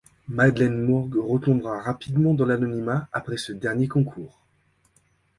[0.27, 4.39] Madeleine Mourgues retombera rapidement dans l'anonymat après ce dernier concours.